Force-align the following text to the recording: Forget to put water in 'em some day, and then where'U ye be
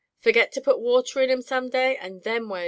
Forget 0.19 0.51
to 0.53 0.61
put 0.61 0.79
water 0.79 1.21
in 1.21 1.29
'em 1.29 1.43
some 1.43 1.69
day, 1.69 1.95
and 1.95 2.23
then 2.23 2.47
where'U 2.49 2.57
ye 2.57 2.59
be 2.59 2.59